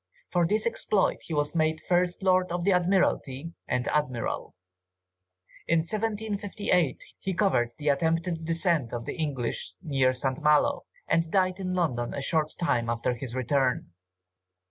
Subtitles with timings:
[0.31, 4.55] For this exploit, he was made First Lord of the Admiralty and Admiral.
[5.67, 10.41] In 1758, he covered the attempted descent of the English near St.
[10.41, 13.91] Malo, and died in London a short time after his return.